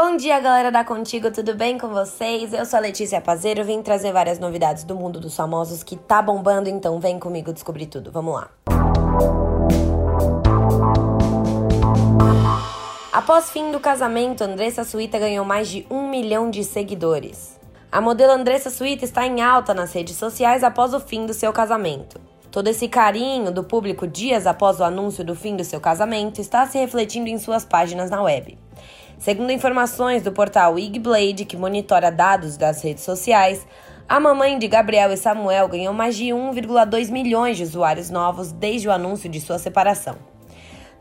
[0.00, 2.52] Bom dia, galera da Contigo, tudo bem com vocês?
[2.52, 6.22] Eu sou a Letícia Pazeiro, vim trazer várias novidades do mundo dos famosos que tá
[6.22, 8.12] bombando, então vem comigo descobrir tudo.
[8.12, 8.48] Vamos lá.
[13.12, 17.58] Após fim do casamento, Andressa Suíta ganhou mais de um milhão de seguidores.
[17.90, 21.52] A modelo Andressa Suíta está em alta nas redes sociais após o fim do seu
[21.52, 22.20] casamento.
[22.52, 26.64] Todo esse carinho do público dias após o anúncio do fim do seu casamento está
[26.68, 28.56] se refletindo em suas páginas na web.
[29.18, 33.66] Segundo informações do portal Igblade, que monitora dados das redes sociais,
[34.08, 38.86] a mamãe de Gabriel e Samuel ganhou mais de 1,2 milhões de usuários novos desde
[38.86, 40.16] o anúncio de sua separação.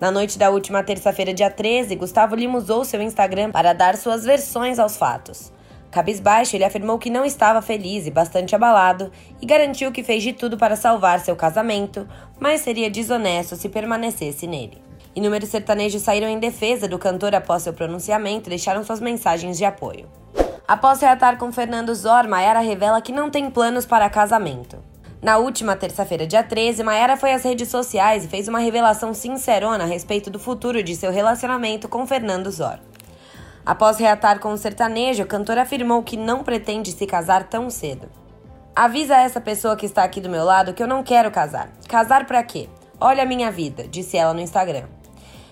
[0.00, 4.24] Na noite da última terça-feira, dia 13, Gustavo Lima usou seu Instagram para dar suas
[4.24, 5.52] versões aos fatos.
[5.90, 9.12] Cabisbaixo, ele afirmou que não estava feliz e bastante abalado
[9.42, 12.08] e garantiu que fez de tudo para salvar seu casamento,
[12.40, 14.85] mas seria desonesto se permanecesse nele.
[15.16, 19.64] Inúmeros sertanejos saíram em defesa do cantor após seu pronunciamento e deixaram suas mensagens de
[19.64, 20.06] apoio.
[20.68, 24.76] Após reatar com Fernando Zor, Mayara revela que não tem planos para casamento.
[25.22, 29.84] Na última terça-feira, dia 13, Mayara foi às redes sociais e fez uma revelação sincerona
[29.84, 32.78] a respeito do futuro de seu relacionamento com Fernando Zor.
[33.64, 38.06] Após reatar com o sertanejo, a cantora afirmou que não pretende se casar tão cedo.
[38.74, 41.70] Avisa essa pessoa que está aqui do meu lado que eu não quero casar.
[41.88, 42.68] Casar para quê?
[43.00, 44.84] Olha a minha vida, disse ela no Instagram.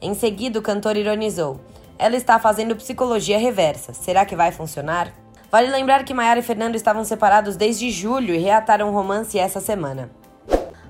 [0.00, 1.60] Em seguida, o cantor ironizou:
[1.98, 3.92] Ela está fazendo psicologia reversa.
[3.92, 5.12] Será que vai funcionar?
[5.50, 9.60] Vale lembrar que Maiara e Fernando estavam separados desde julho e reataram um romance essa
[9.60, 10.10] semana.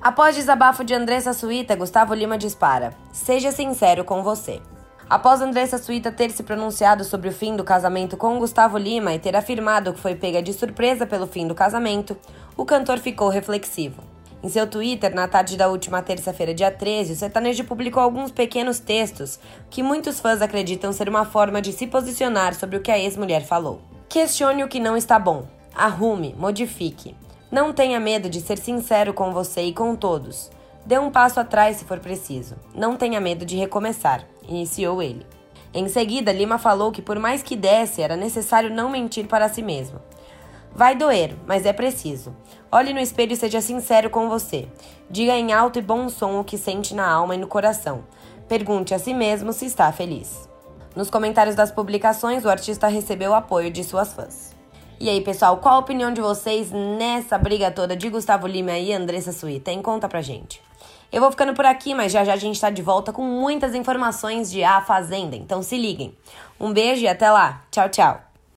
[0.00, 4.60] Após desabafo de Andressa Suíta, Gustavo Lima dispara: Seja sincero com você.
[5.08, 9.18] Após Andressa Suíta ter se pronunciado sobre o fim do casamento com Gustavo Lima e
[9.18, 12.16] ter afirmado que foi pega de surpresa pelo fim do casamento,
[12.56, 14.13] o cantor ficou reflexivo.
[14.44, 18.78] Em seu Twitter, na tarde da última terça-feira, dia 13, o sertanejo publicou alguns pequenos
[18.78, 22.98] textos que muitos fãs acreditam ser uma forma de se posicionar sobre o que a
[22.98, 23.80] ex-mulher falou.
[24.06, 25.48] Questione o que não está bom.
[25.74, 27.16] Arrume, modifique.
[27.50, 30.50] Não tenha medo de ser sincero com você e com todos.
[30.84, 32.54] Dê um passo atrás se for preciso.
[32.74, 35.24] Não tenha medo de recomeçar, iniciou ele.
[35.72, 39.62] Em seguida, Lima falou que por mais que desse, era necessário não mentir para si
[39.62, 40.02] mesmo.
[40.74, 42.34] Vai doer, mas é preciso.
[42.70, 44.68] Olhe no espelho e seja sincero com você.
[45.08, 48.04] Diga em alto e bom som o que sente na alma e no coração.
[48.48, 50.48] Pergunte a si mesmo se está feliz.
[50.96, 54.54] Nos comentários das publicações, o artista recebeu o apoio de suas fãs.
[54.98, 58.92] E aí, pessoal, qual a opinião de vocês nessa briga toda de Gustavo Lima e
[58.92, 59.66] Andressa Suíta?
[59.66, 60.60] Tem conta pra gente.
[61.12, 63.74] Eu vou ficando por aqui, mas já já a gente tá de volta com muitas
[63.74, 66.16] informações de A Fazenda, então se liguem.
[66.58, 67.62] Um beijo e até lá.
[67.70, 68.23] Tchau, tchau.